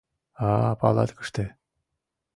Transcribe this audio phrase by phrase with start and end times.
[0.49, 1.45] «А-а, палаткыште!